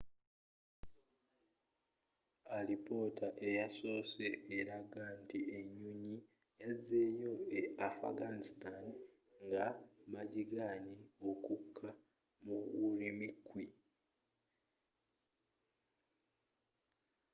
alipotta 2.57 3.27
eyasosewo 3.47 4.35
eraga 4.59 5.03
nti 5.21 5.39
enyonyi 5.57 6.17
yazzeyo 6.61 7.31
e 7.59 7.61
afghanistan 7.87 8.83
nga 9.43 9.65
bagiganye 10.11 10.97
okkuka 11.29 11.89
mu 12.45 12.57
ürümqi 12.85 13.63